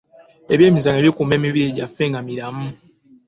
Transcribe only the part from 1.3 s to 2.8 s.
emibiri gyaffe nga miramu.